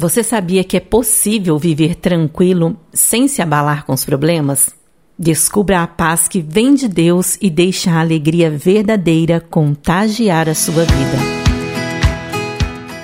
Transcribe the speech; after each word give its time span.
Você 0.00 0.22
sabia 0.22 0.64
que 0.64 0.78
é 0.78 0.80
possível 0.80 1.58
viver 1.58 1.94
tranquilo 1.94 2.74
sem 2.90 3.28
se 3.28 3.42
abalar 3.42 3.84
com 3.84 3.92
os 3.92 4.02
problemas? 4.02 4.70
Descubra 5.18 5.82
a 5.82 5.86
paz 5.86 6.26
que 6.26 6.40
vem 6.40 6.74
de 6.74 6.88
Deus 6.88 7.36
e 7.38 7.50
deixe 7.50 7.90
a 7.90 8.00
alegria 8.00 8.50
verdadeira 8.50 9.40
contagiar 9.40 10.48
a 10.48 10.54
sua 10.54 10.86
vida. 10.86 11.18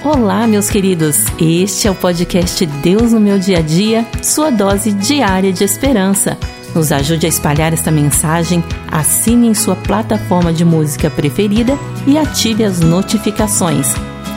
Olá, 0.02 0.46
meus 0.46 0.70
queridos. 0.70 1.18
Este 1.38 1.86
é 1.86 1.90
o 1.90 1.94
podcast 1.94 2.64
Deus 2.64 3.12
no 3.12 3.20
meu 3.20 3.38
dia 3.38 3.58
a 3.58 3.60
dia, 3.60 4.06
sua 4.22 4.48
dose 4.48 4.90
diária 4.92 5.52
de 5.52 5.64
esperança. 5.64 6.38
Nos 6.74 6.90
ajude 6.92 7.26
a 7.26 7.28
espalhar 7.28 7.74
esta 7.74 7.90
mensagem, 7.90 8.64
assine 8.90 9.48
em 9.48 9.54
sua 9.54 9.76
plataforma 9.76 10.50
de 10.50 10.64
música 10.64 11.10
preferida 11.10 11.78
e 12.06 12.16
ative 12.16 12.64
as 12.64 12.80
notificações. 12.80 13.92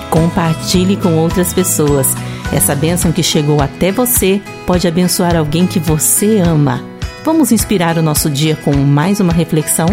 Compartilhe 0.10 0.98
com 0.98 1.16
outras 1.18 1.54
pessoas. 1.54 2.14
Essa 2.52 2.73
bênção 2.75 3.11
que 3.11 3.21
chegou 3.21 3.61
até 3.61 3.91
você 3.91 4.41
pode 4.66 4.88
abençoar 4.88 5.35
alguém 5.35 5.67
que 5.67 5.77
você 5.77 6.39
ama. 6.39 6.84
Vamos 7.23 7.52
inspirar 7.52 7.95
o 7.98 8.02
nosso 8.02 8.27
dia 8.27 8.55
com 8.55 8.75
mais 8.75 9.20
uma 9.20 9.31
reflexão? 9.31 9.88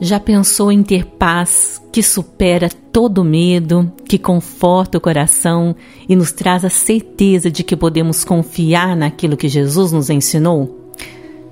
Já 0.00 0.18
pensou 0.18 0.72
em 0.72 0.82
ter 0.82 1.04
paz 1.04 1.80
que 1.92 2.02
supera 2.02 2.70
todo 2.90 3.22
medo, 3.22 3.92
que 4.08 4.18
conforta 4.18 4.96
o 4.96 5.00
coração 5.00 5.76
e 6.08 6.16
nos 6.16 6.32
traz 6.32 6.64
a 6.64 6.70
certeza 6.70 7.50
de 7.50 7.62
que 7.62 7.76
podemos 7.76 8.24
confiar 8.24 8.96
naquilo 8.96 9.36
que 9.36 9.48
Jesus 9.48 9.92
nos 9.92 10.08
ensinou? 10.08 10.90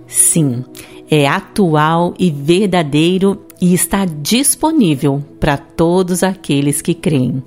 Sim, 0.07 0.65
é 1.11 1.29
atual 1.29 2.15
e 2.19 2.31
verdadeiro 2.31 3.39
e 3.63 3.73
está 3.73 4.05
disponível 4.05 5.23
para 5.39 5.57
todos 5.57 6.25
aqueles 6.25 6.83
que 6.83 6.95
creem. 6.95 7.45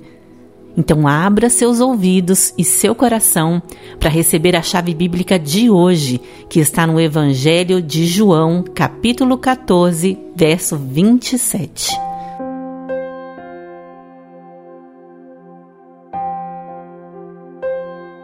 Então, 0.77 1.05
abra 1.05 1.49
seus 1.49 1.81
ouvidos 1.81 2.53
e 2.57 2.63
seu 2.63 2.95
coração 2.95 3.61
para 3.99 4.09
receber 4.09 4.55
a 4.55 4.61
chave 4.61 4.93
bíblica 4.93 5.37
de 5.37 5.69
hoje, 5.69 6.21
que 6.49 6.61
está 6.61 6.87
no 6.87 7.01
Evangelho 7.01 7.81
de 7.81 8.05
João, 8.05 8.63
capítulo 8.63 9.37
14, 9.37 10.17
verso 10.33 10.77
27. 10.77 11.91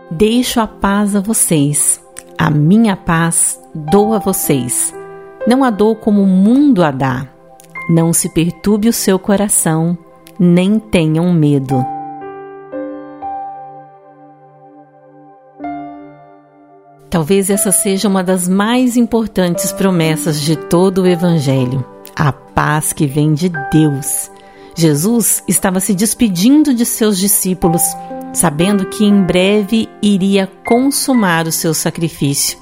Deixo 0.09 0.61
a 0.61 0.67
paz 0.67 1.14
a 1.14 1.20
vocês, 1.20 2.02
a 2.38 2.50
minha 2.50 2.95
paz 2.95 3.59
dou 3.76 4.14
a 4.14 4.20
vocês. 4.20 4.94
Não 5.45 5.61
a 5.61 5.70
dou 5.70 5.94
como 5.94 6.22
o 6.22 6.28
mundo 6.28 6.83
a 6.83 6.92
dá. 6.92 7.41
Não 7.92 8.14
se 8.14 8.30
perturbe 8.30 8.88
o 8.88 8.94
seu 8.94 9.20
coração, 9.20 9.97
nem 10.39 10.80
tenham 10.80 11.34
medo. 11.34 11.86
Talvez 17.09 17.50
essa 17.50 17.70
seja 17.70 18.08
uma 18.08 18.23
das 18.23 18.48
mais 18.48 18.95
importantes 18.95 19.73
promessas 19.73 20.39
de 20.39 20.56
todo 20.56 21.02
o 21.02 21.06
Evangelho: 21.06 21.86
a 22.16 22.31
paz 22.31 22.94
que 22.94 23.06
vem 23.06 23.33
de 23.33 23.50
Deus. 23.70 24.31
Jesus 24.73 25.44
estava 25.45 25.81
se 25.81 25.94
despedindo 25.94 26.73
de 26.73 26.86
seus 26.86 27.17
discípulos, 27.17 27.83
sabendo 28.31 28.86
que 28.86 29.03
em 29.03 29.22
breve 29.22 29.89
iria 30.02 30.50
consumar 30.66 31.45
o 31.45 31.52
seu 31.52 31.73
sacrifício. 31.73 32.58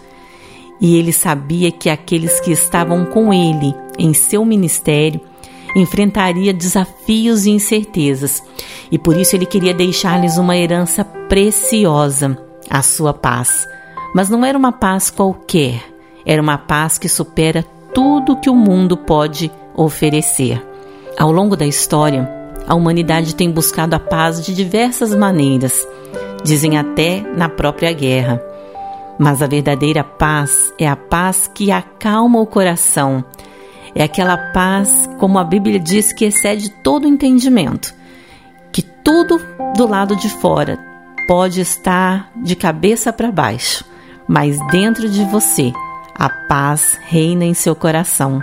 E 0.81 0.97
ele 0.97 1.13
sabia 1.13 1.71
que 1.71 1.87
aqueles 1.87 2.39
que 2.39 2.51
estavam 2.51 3.05
com 3.05 3.31
ele 3.31 3.75
em 3.99 4.13
seu 4.13 4.43
ministério 4.45 5.21
enfrentaria 5.75 6.53
desafios 6.53 7.45
e 7.45 7.51
incertezas, 7.51 8.41
e 8.91 8.97
por 8.97 9.15
isso 9.15 9.35
ele 9.35 9.45
queria 9.45 9.73
deixar-lhes 9.73 10.37
uma 10.37 10.57
herança 10.57 11.03
preciosa, 11.03 12.37
a 12.69 12.81
sua 12.81 13.13
paz. 13.13 13.67
Mas 14.15 14.29
não 14.29 14.43
era 14.43 14.57
uma 14.57 14.71
paz 14.71 15.11
qualquer, 15.11 15.83
era 16.25 16.41
uma 16.41 16.57
paz 16.57 16.97
que 16.97 17.07
supera 17.07 17.63
tudo 17.93 18.37
que 18.37 18.49
o 18.49 18.55
mundo 18.55 18.97
pode 18.97 19.51
oferecer. 19.75 20.65
Ao 21.17 21.31
longo 21.31 21.55
da 21.55 21.65
história, 21.65 22.27
a 22.67 22.75
humanidade 22.75 23.35
tem 23.35 23.51
buscado 23.51 23.95
a 23.95 23.99
paz 23.99 24.43
de 24.43 24.53
diversas 24.53 25.13
maneiras, 25.13 25.87
dizem 26.43 26.77
até 26.77 27.21
na 27.35 27.49
própria 27.49 27.91
guerra. 27.91 28.41
Mas 29.17 29.41
a 29.41 29.47
verdadeira 29.47 30.03
paz 30.03 30.73
é 30.79 30.87
a 30.87 30.95
paz 30.95 31.49
que 31.53 31.71
acalma 31.71 32.39
o 32.39 32.47
coração. 32.47 33.23
É 33.99 34.03
aquela 34.05 34.37
paz, 34.37 35.09
como 35.19 35.37
a 35.37 35.43
Bíblia 35.43 35.77
diz, 35.77 36.13
que 36.13 36.23
excede 36.23 36.69
todo 36.69 37.05
entendimento. 37.05 37.93
Que 38.71 38.81
tudo 38.81 39.41
do 39.75 39.85
lado 39.85 40.15
de 40.15 40.29
fora 40.29 40.79
pode 41.27 41.59
estar 41.59 42.31
de 42.33 42.55
cabeça 42.55 43.11
para 43.11 43.29
baixo, 43.29 43.83
mas 44.25 44.57
dentro 44.71 45.09
de 45.09 45.25
você 45.25 45.73
a 46.15 46.29
paz 46.29 46.97
reina 47.07 47.43
em 47.43 47.53
seu 47.53 47.75
coração. 47.75 48.41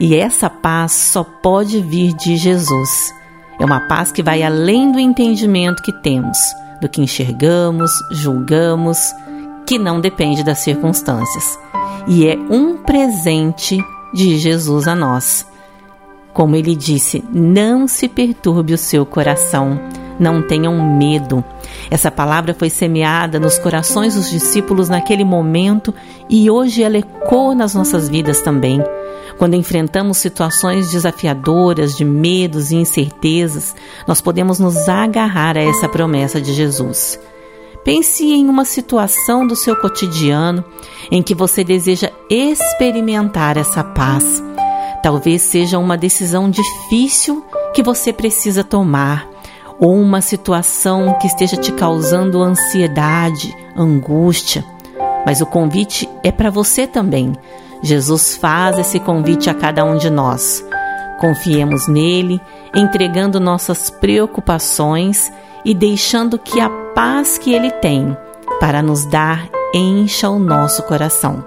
E 0.00 0.16
essa 0.16 0.48
paz 0.48 0.92
só 0.92 1.22
pode 1.22 1.82
vir 1.82 2.14
de 2.14 2.38
Jesus. 2.38 3.14
É 3.60 3.64
uma 3.66 3.86
paz 3.86 4.10
que 4.10 4.22
vai 4.22 4.42
além 4.42 4.90
do 4.90 4.98
entendimento 4.98 5.82
que 5.82 5.92
temos, 6.00 6.38
do 6.80 6.88
que 6.88 7.02
enxergamos, 7.02 7.90
julgamos, 8.10 8.98
que 9.66 9.78
não 9.78 10.00
depende 10.00 10.42
das 10.42 10.60
circunstâncias 10.60 11.58
e 12.06 12.26
é 12.26 12.36
um 12.36 12.76
presente 12.76 13.78
de 14.14 14.38
Jesus 14.38 14.86
a 14.86 14.94
nós. 14.94 15.46
Como 16.32 16.56
ele 16.56 16.74
disse, 16.74 17.22
não 17.32 17.86
se 17.86 18.08
perturbe 18.08 18.72
o 18.72 18.78
seu 18.78 19.04
coração, 19.04 19.78
não 20.18 20.40
tenham 20.40 20.96
medo. 20.96 21.44
Essa 21.90 22.10
palavra 22.10 22.54
foi 22.54 22.70
semeada 22.70 23.38
nos 23.38 23.58
corações 23.58 24.14
dos 24.14 24.30
discípulos 24.30 24.88
naquele 24.88 25.24
momento 25.24 25.92
e 26.28 26.50
hoje 26.50 26.82
ela 26.82 26.98
ecoa 26.98 27.54
nas 27.54 27.74
nossas 27.74 28.08
vidas 28.08 28.40
também. 28.40 28.82
Quando 29.36 29.54
enfrentamos 29.54 30.18
situações 30.18 30.92
desafiadoras, 30.92 31.96
de 31.96 32.04
medos 32.04 32.70
e 32.70 32.76
incertezas, 32.76 33.74
nós 34.06 34.20
podemos 34.20 34.60
nos 34.60 34.88
agarrar 34.88 35.56
a 35.56 35.62
essa 35.62 35.88
promessa 35.88 36.40
de 36.40 36.52
Jesus. 36.52 37.18
Pense 37.84 38.24
em 38.24 38.48
uma 38.48 38.64
situação 38.64 39.46
do 39.46 39.54
seu 39.54 39.76
cotidiano 39.76 40.64
em 41.10 41.22
que 41.22 41.34
você 41.34 41.62
deseja 41.62 42.10
experimentar 42.30 43.58
essa 43.58 43.84
paz. 43.84 44.42
Talvez 45.02 45.42
seja 45.42 45.78
uma 45.78 45.96
decisão 45.96 46.48
difícil 46.48 47.44
que 47.74 47.82
você 47.82 48.10
precisa 48.10 48.64
tomar, 48.64 49.28
ou 49.78 49.94
uma 50.00 50.22
situação 50.22 51.18
que 51.20 51.26
esteja 51.26 51.58
te 51.58 51.72
causando 51.72 52.42
ansiedade, 52.42 53.54
angústia. 53.76 54.64
Mas 55.26 55.42
o 55.42 55.46
convite 55.46 56.08
é 56.22 56.32
para 56.32 56.48
você 56.48 56.86
também. 56.86 57.32
Jesus 57.82 58.34
faz 58.36 58.78
esse 58.78 58.98
convite 58.98 59.50
a 59.50 59.54
cada 59.54 59.84
um 59.84 59.98
de 59.98 60.08
nós. 60.08 60.64
Confiemos 61.18 61.88
nele, 61.88 62.40
entregando 62.74 63.38
nossas 63.40 63.90
preocupações 63.90 65.32
e 65.64 65.74
deixando 65.74 66.38
que 66.38 66.60
a 66.60 66.68
paz 66.94 67.38
que 67.38 67.54
Ele 67.54 67.70
tem 67.70 68.16
para 68.60 68.82
nos 68.82 69.04
dar 69.06 69.48
encha 69.74 70.28
o 70.28 70.38
nosso 70.38 70.82
coração. 70.82 71.44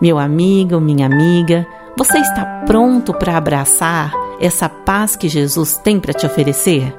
Meu 0.00 0.18
amigo, 0.18 0.80
minha 0.80 1.06
amiga, 1.06 1.66
você 1.96 2.18
está 2.18 2.62
pronto 2.66 3.12
para 3.12 3.36
abraçar 3.36 4.12
essa 4.40 4.68
paz 4.68 5.16
que 5.16 5.28
Jesus 5.28 5.76
tem 5.76 5.98
para 5.98 6.12
te 6.12 6.24
oferecer? 6.24 6.94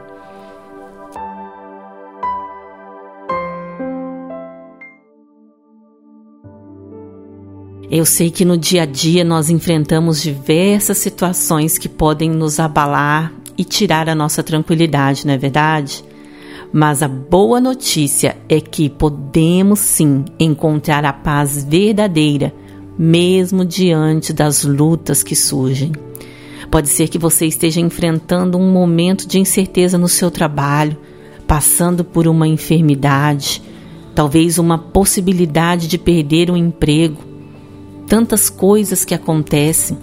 Eu 7.92 8.06
sei 8.06 8.30
que 8.30 8.46
no 8.46 8.56
dia 8.56 8.84
a 8.84 8.86
dia 8.86 9.24
nós 9.24 9.50
enfrentamos 9.50 10.22
diversas 10.22 11.00
situações 11.00 11.80
que 11.80 11.90
podem 11.90 12.30
nos 12.30 12.60
abalar 12.60 13.34
e 13.58 13.64
tirar 13.64 14.08
a 14.08 14.14
nossa 14.14 14.44
tranquilidade, 14.44 15.26
não 15.26 15.34
é 15.34 15.38
verdade? 15.38 16.04
Mas 16.72 17.02
a 17.02 17.08
boa 17.08 17.60
notícia 17.60 18.38
é 18.48 18.62
que 18.62 18.90
podemos 18.90 19.80
sim 19.80 20.24
encontrar 20.40 21.04
a 21.04 21.12
paz 21.12 21.64
verdadeira, 21.64 22.54
mesmo 22.96 23.66
diante 23.66 24.32
das 24.34 24.64
lutas 24.64 25.24
que 25.24 25.36
surgem. 25.36 25.92
Pode 26.70 26.90
ser 26.90 27.08
que 27.08 27.18
você 27.18 27.48
esteja 27.48 27.82
enfrentando 27.82 28.56
um 28.56 28.72
momento 28.72 29.28
de 29.28 29.40
incerteza 29.40 29.98
no 29.98 30.08
seu 30.08 30.30
trabalho, 30.30 30.96
passando 31.48 32.04
por 32.04 32.28
uma 32.28 32.48
enfermidade, 32.48 33.64
talvez 34.14 34.60
uma 34.60 34.78
possibilidade 34.78 35.88
de 35.88 35.98
perder 35.98 36.52
o 36.52 36.54
um 36.54 36.58
emprego. 36.58 37.29
Tantas 38.10 38.50
coisas 38.50 39.06
que 39.06 39.14
acontecem, 39.14 39.96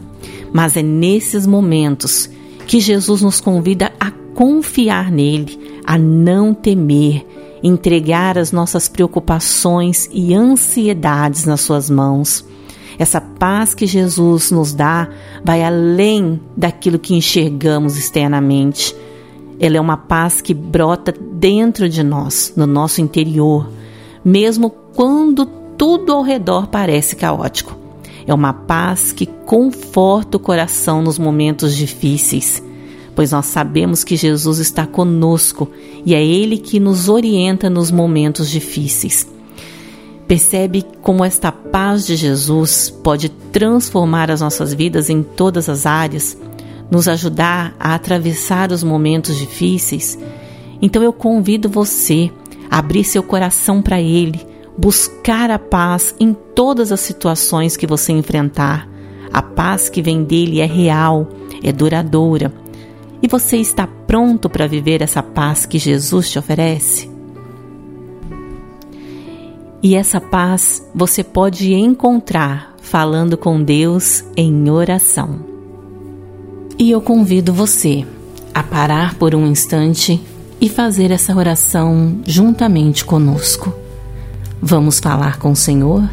mas 0.52 0.76
é 0.76 0.82
nesses 0.82 1.46
momentos 1.46 2.30
que 2.66 2.78
Jesus 2.78 3.20
nos 3.20 3.40
convida 3.40 3.92
a 3.98 4.12
confiar 4.32 5.10
nele, 5.10 5.58
a 5.84 5.98
não 5.98 6.54
temer, 6.54 7.26
entregar 7.62 8.38
as 8.38 8.52
nossas 8.52 8.88
preocupações 8.88 10.08
e 10.12 10.32
ansiedades 10.32 11.44
nas 11.44 11.62
suas 11.62 11.90
mãos. 11.90 12.44
Essa 12.98 13.20
paz 13.20 13.74
que 13.74 13.86
Jesus 13.86 14.50
nos 14.50 14.72
dá 14.72 15.08
vai 15.44 15.64
além 15.64 16.40
daquilo 16.56 16.98
que 16.98 17.14
enxergamos 17.14 17.98
externamente. 17.98 18.94
Ela 19.58 19.78
é 19.78 19.80
uma 19.80 19.96
paz 19.96 20.40
que 20.40 20.54
brota 20.54 21.12
dentro 21.12 21.88
de 21.88 22.02
nós, 22.02 22.52
no 22.56 22.66
nosso 22.66 23.00
interior, 23.00 23.68
mesmo 24.24 24.70
quando 24.70 25.44
tudo 25.76 26.12
ao 26.12 26.22
redor 26.22 26.68
parece 26.68 27.16
caótico. 27.16 27.85
É 28.26 28.34
uma 28.34 28.52
paz 28.52 29.12
que 29.12 29.24
conforta 29.24 30.36
o 30.36 30.40
coração 30.40 31.00
nos 31.00 31.18
momentos 31.18 31.76
difíceis, 31.76 32.60
pois 33.14 33.30
nós 33.30 33.46
sabemos 33.46 34.02
que 34.02 34.16
Jesus 34.16 34.58
está 34.58 34.84
conosco 34.84 35.70
e 36.04 36.12
é 36.12 36.24
Ele 36.24 36.58
que 36.58 36.80
nos 36.80 37.08
orienta 37.08 37.70
nos 37.70 37.90
momentos 37.90 38.50
difíceis. 38.50 39.28
Percebe 40.26 40.84
como 41.02 41.24
esta 41.24 41.52
paz 41.52 42.04
de 42.04 42.16
Jesus 42.16 42.90
pode 42.90 43.28
transformar 43.28 44.28
as 44.28 44.40
nossas 44.40 44.74
vidas 44.74 45.08
em 45.08 45.22
todas 45.22 45.68
as 45.68 45.86
áreas, 45.86 46.36
nos 46.90 47.06
ajudar 47.06 47.76
a 47.78 47.94
atravessar 47.94 48.72
os 48.72 48.82
momentos 48.82 49.38
difíceis? 49.38 50.18
Então 50.82 51.00
eu 51.00 51.12
convido 51.12 51.68
você 51.68 52.28
a 52.68 52.78
abrir 52.78 53.04
seu 53.04 53.22
coração 53.22 53.80
para 53.80 54.00
Ele 54.00 54.55
buscar 54.76 55.50
a 55.50 55.58
paz 55.58 56.14
em 56.20 56.34
todas 56.54 56.92
as 56.92 57.00
situações 57.00 57.76
que 57.76 57.86
você 57.86 58.12
enfrentar. 58.12 58.88
A 59.32 59.42
paz 59.42 59.88
que 59.88 60.02
vem 60.02 60.24
dele 60.24 60.60
é 60.60 60.66
real, 60.66 61.28
é 61.62 61.72
duradoura. 61.72 62.52
E 63.22 63.28
você 63.28 63.56
está 63.56 63.86
pronto 63.86 64.48
para 64.48 64.66
viver 64.66 65.02
essa 65.02 65.22
paz 65.22 65.66
que 65.66 65.78
Jesus 65.78 66.30
te 66.30 66.38
oferece? 66.38 67.10
E 69.82 69.94
essa 69.94 70.20
paz 70.20 70.86
você 70.94 71.22
pode 71.22 71.72
encontrar 71.72 72.74
falando 72.80 73.36
com 73.36 73.62
Deus 73.62 74.24
em 74.36 74.70
oração. 74.70 75.40
E 76.78 76.90
eu 76.90 77.00
convido 77.00 77.52
você 77.52 78.06
a 78.54 78.62
parar 78.62 79.14
por 79.14 79.34
um 79.34 79.46
instante 79.46 80.20
e 80.60 80.68
fazer 80.68 81.10
essa 81.10 81.34
oração 81.34 82.20
juntamente 82.26 83.04
conosco. 83.04 83.85
Vamos 84.60 84.98
falar 84.98 85.38
com 85.38 85.52
o 85.52 85.56
Senhor? 85.56 86.08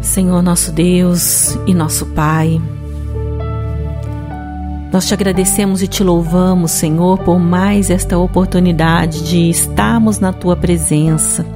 Senhor 0.00 0.42
nosso 0.42 0.72
Deus 0.72 1.56
e 1.66 1.74
nosso 1.74 2.06
Pai, 2.06 2.60
nós 4.92 5.06
te 5.06 5.14
agradecemos 5.14 5.82
e 5.82 5.86
te 5.86 6.02
louvamos, 6.02 6.72
Senhor, 6.72 7.18
por 7.18 7.38
mais 7.38 7.90
esta 7.90 8.18
oportunidade 8.18 9.22
de 9.22 9.48
estarmos 9.48 10.18
na 10.18 10.32
tua 10.32 10.56
presença, 10.56 11.46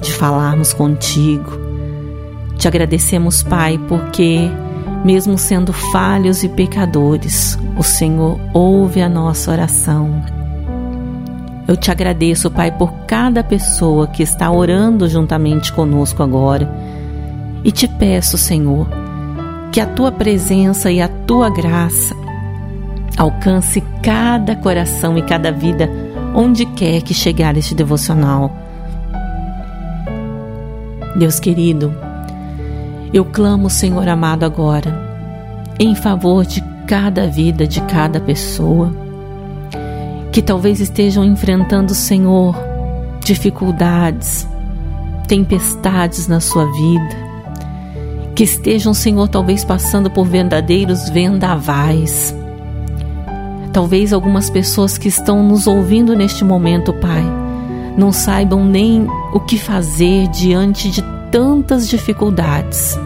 de 0.00 0.12
falarmos 0.12 0.72
contigo. 0.72 1.50
Te 2.56 2.68
agradecemos, 2.68 3.42
Pai, 3.42 3.76
porque 3.88 4.48
mesmo 5.06 5.38
sendo 5.38 5.72
falhos 5.72 6.42
e 6.42 6.48
pecadores, 6.48 7.56
o 7.76 7.82
Senhor 7.84 8.40
ouve 8.52 9.00
a 9.00 9.08
nossa 9.08 9.52
oração. 9.52 10.20
Eu 11.68 11.76
te 11.76 11.92
agradeço, 11.92 12.50
Pai, 12.50 12.76
por 12.76 12.92
cada 13.06 13.44
pessoa 13.44 14.08
que 14.08 14.24
está 14.24 14.50
orando 14.50 15.08
juntamente 15.08 15.72
conosco 15.72 16.24
agora. 16.24 16.68
E 17.62 17.70
te 17.70 17.86
peço, 17.86 18.36
Senhor, 18.36 18.88
que 19.70 19.80
a 19.80 19.86
tua 19.86 20.10
presença 20.10 20.90
e 20.90 21.00
a 21.00 21.06
tua 21.06 21.50
graça 21.50 22.12
alcance 23.16 23.84
cada 24.02 24.56
coração 24.56 25.16
e 25.16 25.22
cada 25.22 25.52
vida 25.52 25.88
onde 26.34 26.66
quer 26.66 27.00
que 27.02 27.14
chegar 27.14 27.56
este 27.56 27.76
devocional. 27.76 28.50
Deus 31.16 31.38
querido, 31.38 31.94
eu 33.12 33.24
clamo, 33.24 33.70
Senhor 33.70 34.08
amado, 34.08 34.44
agora, 34.44 34.94
em 35.78 35.94
favor 35.94 36.44
de 36.44 36.60
cada 36.86 37.26
vida, 37.26 37.66
de 37.66 37.80
cada 37.82 38.20
pessoa, 38.20 38.92
que 40.32 40.42
talvez 40.42 40.80
estejam 40.80 41.24
enfrentando, 41.24 41.94
Senhor, 41.94 42.54
dificuldades, 43.24 44.46
tempestades 45.26 46.28
na 46.28 46.40
sua 46.40 46.64
vida, 46.72 47.16
que 48.34 48.44
estejam, 48.44 48.92
Senhor, 48.92 49.28
talvez 49.28 49.64
passando 49.64 50.10
por 50.10 50.26
verdadeiros 50.26 51.08
vendavais. 51.08 52.34
Talvez 53.72 54.12
algumas 54.12 54.48
pessoas 54.48 54.96
que 54.96 55.08
estão 55.08 55.42
nos 55.42 55.66
ouvindo 55.66 56.14
neste 56.14 56.44
momento, 56.44 56.92
Pai, 56.94 57.24
não 57.96 58.12
saibam 58.12 58.64
nem 58.64 59.06
o 59.32 59.40
que 59.40 59.58
fazer 59.58 60.28
diante 60.28 60.90
de 60.90 61.15
tantas 61.36 61.86
dificuldades. 61.86 62.98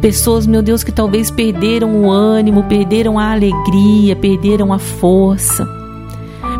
Pessoas, 0.00 0.46
meu 0.46 0.62
Deus, 0.62 0.82
que 0.82 0.90
talvez 0.90 1.30
perderam 1.30 1.94
o 1.94 2.10
ânimo, 2.10 2.64
perderam 2.64 3.18
a 3.18 3.32
alegria, 3.32 4.16
perderam 4.16 4.72
a 4.72 4.78
força. 4.78 5.68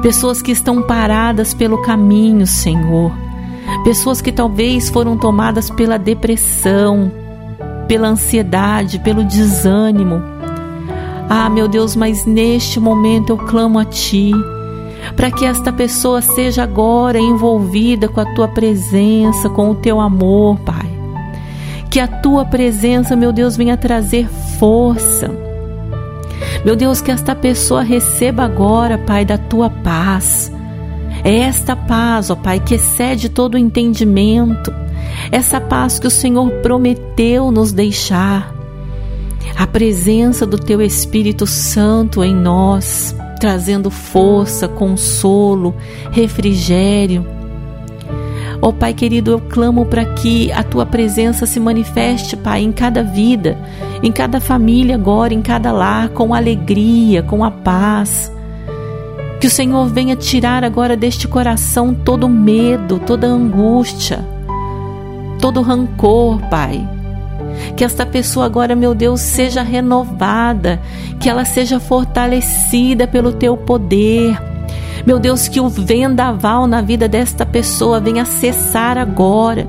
Pessoas 0.02 0.42
que 0.42 0.52
estão 0.52 0.82
paradas 0.82 1.54
pelo 1.54 1.80
caminho, 1.80 2.46
Senhor. 2.46 3.10
Pessoas 3.82 4.20
que 4.20 4.30
talvez 4.30 4.90
foram 4.90 5.16
tomadas 5.16 5.70
pela 5.70 5.98
depressão, 5.98 7.10
pela 7.88 8.08
ansiedade, 8.08 8.98
pelo 8.98 9.24
desânimo. 9.24 10.22
Ah, 11.30 11.48
meu 11.48 11.66
Deus, 11.66 11.96
mas 11.96 12.26
neste 12.26 12.78
momento 12.78 13.30
eu 13.30 13.38
clamo 13.38 13.78
a 13.78 13.86
Ti, 13.86 14.32
para 15.16 15.30
que 15.30 15.44
esta 15.44 15.72
pessoa 15.72 16.22
seja 16.22 16.62
agora 16.62 17.18
envolvida 17.18 18.08
com 18.08 18.20
a 18.20 18.34
Tua 18.34 18.48
presença, 18.48 19.48
com 19.48 19.70
o 19.70 19.74
Teu 19.74 20.00
amor, 20.00 20.58
Pai 20.60 20.92
que 21.92 22.00
a 22.00 22.08
tua 22.08 22.46
presença, 22.46 23.14
meu 23.14 23.34
Deus, 23.34 23.54
venha 23.54 23.76
trazer 23.76 24.26
força. 24.58 25.30
Meu 26.64 26.74
Deus, 26.74 27.02
que 27.02 27.10
esta 27.10 27.34
pessoa 27.34 27.82
receba 27.82 28.44
agora, 28.44 28.96
Pai, 28.96 29.26
da 29.26 29.36
tua 29.36 29.68
paz. 29.68 30.50
É 31.22 31.40
esta 31.40 31.76
paz, 31.76 32.30
ó 32.30 32.34
Pai, 32.34 32.60
que 32.60 32.76
excede 32.76 33.28
todo 33.28 33.56
o 33.56 33.58
entendimento. 33.58 34.72
Essa 35.30 35.60
paz 35.60 35.98
que 35.98 36.06
o 36.06 36.10
Senhor 36.10 36.50
prometeu 36.62 37.50
nos 37.50 37.72
deixar. 37.72 38.54
A 39.54 39.66
presença 39.66 40.46
do 40.46 40.58
teu 40.58 40.80
Espírito 40.80 41.46
Santo 41.46 42.24
em 42.24 42.34
nós, 42.34 43.14
trazendo 43.42 43.90
força, 43.90 44.68
consolo, 44.68 45.74
refrigério 46.12 47.26
Ó 48.64 48.68
oh, 48.68 48.72
Pai 48.72 48.94
querido, 48.94 49.32
eu 49.32 49.40
clamo 49.40 49.84
para 49.84 50.04
que 50.04 50.52
a 50.52 50.62
tua 50.62 50.86
presença 50.86 51.46
se 51.46 51.58
manifeste, 51.58 52.36
Pai, 52.36 52.62
em 52.62 52.70
cada 52.70 53.02
vida, 53.02 53.58
em 54.00 54.12
cada 54.12 54.38
família 54.38 54.94
agora, 54.94 55.34
em 55.34 55.42
cada 55.42 55.72
lar, 55.72 56.10
com 56.10 56.32
alegria, 56.32 57.24
com 57.24 57.44
a 57.44 57.50
paz. 57.50 58.32
Que 59.40 59.48
o 59.48 59.50
Senhor 59.50 59.88
venha 59.88 60.14
tirar 60.14 60.62
agora 60.62 60.96
deste 60.96 61.26
coração 61.26 61.92
todo 61.92 62.28
medo, 62.28 63.00
toda 63.00 63.26
angústia, 63.26 64.24
todo 65.40 65.60
rancor, 65.60 66.40
Pai. 66.48 66.88
Que 67.76 67.84
esta 67.84 68.04
pessoa 68.04 68.46
agora, 68.46 68.74
meu 68.74 68.94
Deus, 68.94 69.20
seja 69.20 69.62
renovada, 69.62 70.80
que 71.20 71.28
ela 71.28 71.44
seja 71.44 71.80
fortalecida 71.80 73.06
pelo 73.06 73.32
teu 73.32 73.56
poder. 73.56 74.36
Meu 75.06 75.18
Deus, 75.18 75.48
que 75.48 75.60
o 75.60 75.68
vendaval 75.68 76.66
na 76.66 76.80
vida 76.80 77.08
desta 77.08 77.44
pessoa 77.44 78.00
venha 78.00 78.24
cessar 78.24 78.96
agora. 78.96 79.66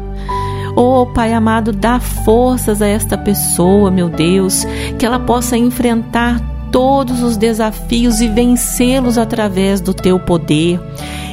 Oh, 0.75 1.05
Pai 1.05 1.33
amado, 1.33 1.71
dá 1.71 1.99
forças 1.99 2.81
a 2.81 2.87
esta 2.87 3.17
pessoa, 3.17 3.91
meu 3.91 4.09
Deus, 4.09 4.65
que 4.97 5.05
ela 5.05 5.19
possa 5.19 5.55
enfrentar 5.55 6.52
todos 6.73 7.21
os 7.21 7.37
desafios 7.37 8.19
e 8.19 8.27
vencê-los 8.27 9.19
através 9.19 9.79
do 9.79 9.93
teu 9.93 10.19
poder. 10.19 10.81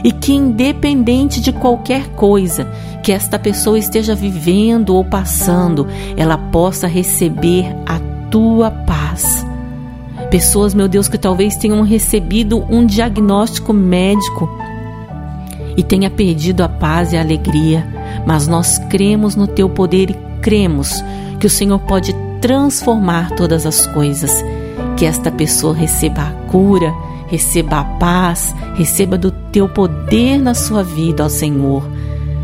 E 0.05 0.13
que, 0.13 0.35
independente 0.35 1.41
de 1.41 1.51
qualquer 1.51 2.09
coisa 2.11 2.71
que 3.03 3.11
esta 3.11 3.39
pessoa 3.39 3.79
esteja 3.79 4.15
vivendo 4.15 4.95
ou 4.95 5.03
passando, 5.03 5.89
ela 6.15 6.37
possa 6.37 6.87
receber 6.87 7.65
a 7.87 7.99
tua 8.31 8.71
paz. 8.71 9.45
Pessoas, 10.31 10.75
meu 10.75 10.87
Deus, 10.87 11.09
que 11.09 11.17
talvez 11.17 11.57
tenham 11.57 11.81
recebido 11.81 12.63
um 12.71 12.85
diagnóstico 12.85 13.73
médico 13.73 14.49
e 15.75 15.83
tenha 15.83 16.11
perdido 16.11 16.63
a 16.63 16.69
paz 16.69 17.15
e 17.15 17.17
a 17.17 17.23
alegria, 17.23 17.87
mas 18.27 18.47
nós 18.47 18.77
cremos 18.91 19.35
no 19.35 19.47
teu 19.47 19.71
poder 19.71 20.11
e 20.11 20.17
cremos 20.43 21.03
que 21.41 21.47
o 21.47 21.51
Senhor 21.51 21.79
pode 21.81 22.15
transformar 22.43 23.31
todas 23.37 23.65
as 23.65 23.87
coisas. 23.87 24.31
Que 25.01 25.07
esta 25.07 25.31
pessoa 25.31 25.73
receba 25.73 26.21
a 26.21 26.31
cura, 26.51 26.95
receba 27.27 27.81
a 27.81 27.85
paz, 27.85 28.55
receba 28.75 29.17
do 29.17 29.31
teu 29.51 29.67
poder 29.67 30.37
na 30.37 30.53
sua 30.53 30.83
vida, 30.83 31.25
ó 31.25 31.29
Senhor. 31.31 31.83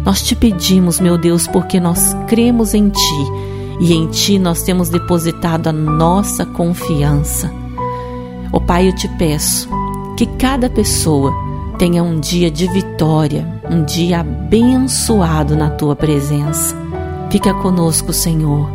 Nós 0.02 0.22
te 0.22 0.34
pedimos, 0.34 0.98
meu 0.98 1.18
Deus, 1.18 1.46
porque 1.46 1.78
nós 1.78 2.16
cremos 2.26 2.72
em 2.72 2.88
Ti 2.88 3.32
e 3.78 3.92
em 3.92 4.06
Ti 4.06 4.38
nós 4.38 4.62
temos 4.62 4.88
depositado 4.88 5.66
a 5.66 5.72
nossa 5.72 6.46
confiança. 6.46 7.52
Ó 8.50 8.58
Pai, 8.58 8.88
eu 8.88 8.94
te 8.94 9.06
peço 9.18 9.68
que 10.16 10.24
cada 10.24 10.70
pessoa 10.70 11.34
tenha 11.78 12.02
um 12.02 12.18
dia 12.18 12.50
de 12.50 12.66
vitória, 12.68 13.46
um 13.70 13.84
dia 13.84 14.20
abençoado 14.20 15.54
na 15.54 15.68
tua 15.68 15.94
presença. 15.94 16.74
Fica 17.30 17.52
conosco, 17.52 18.14
Senhor. 18.14 18.66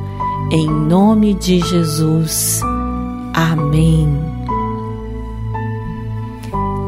Em 0.51 0.69
nome 0.69 1.33
de 1.33 1.59
Jesus. 1.61 2.61
Amém. 3.33 4.07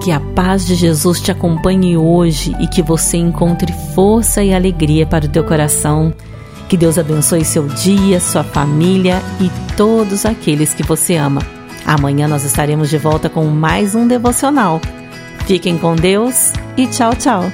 Que 0.03 0.11
a 0.11 0.19
paz 0.19 0.65
de 0.65 0.75
Jesus 0.75 1.21
te 1.21 1.31
acompanhe 1.31 1.95
hoje 1.95 2.53
e 2.59 2.67
que 2.67 2.81
você 2.81 3.17
encontre 3.17 3.73
força 3.95 4.43
e 4.43 4.53
alegria 4.53 5.05
para 5.05 5.25
o 5.25 5.29
teu 5.29 5.43
coração. 5.43 6.13
Que 6.67 6.75
Deus 6.75 6.97
abençoe 6.97 7.45
seu 7.45 7.67
dia, 7.67 8.19
sua 8.19 8.43
família 8.43 9.21
e 9.39 9.49
todos 9.77 10.25
aqueles 10.25 10.73
que 10.73 10.83
você 10.83 11.15
ama. 11.15 11.41
Amanhã 11.85 12.27
nós 12.27 12.43
estaremos 12.43 12.89
de 12.89 12.97
volta 12.97 13.29
com 13.29 13.45
mais 13.45 13.95
um 13.95 14.07
devocional. 14.07 14.81
Fiquem 15.45 15.77
com 15.77 15.95
Deus 15.95 16.51
e 16.77 16.87
tchau, 16.87 17.15
tchau. 17.15 17.51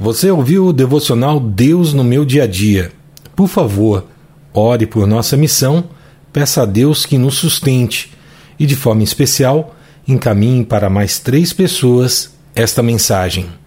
Você 0.00 0.30
ouviu 0.30 0.66
o 0.66 0.72
devocional 0.72 1.38
Deus 1.38 1.92
no 1.92 2.02
meu 2.02 2.24
dia 2.24 2.44
a 2.44 2.46
dia? 2.46 2.90
Por 3.36 3.48
favor, 3.48 4.06
ore 4.54 4.86
por 4.86 5.06
nossa 5.06 5.36
missão, 5.36 5.84
peça 6.32 6.62
a 6.62 6.66
Deus 6.66 7.04
que 7.06 7.18
nos 7.18 7.36
sustente 7.36 8.12
e, 8.58 8.66
de 8.66 8.76
forma 8.76 9.02
especial, 9.02 9.76
encaminhe 10.06 10.64
para 10.64 10.90
mais 10.90 11.18
três 11.18 11.52
pessoas 11.52 12.32
esta 12.54 12.82
mensagem. 12.82 13.59